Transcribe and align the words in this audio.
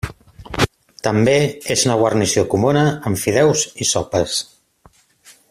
També 1.07 1.35
és 1.75 1.83
una 1.89 1.99
guarnició 1.99 2.45
comuna 2.55 2.85
en 3.11 3.19
fideus 3.27 3.67
i 3.87 3.89
sopes. 3.93 4.43